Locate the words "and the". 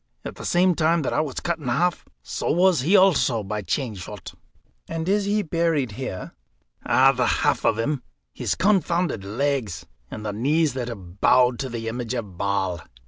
10.09-10.33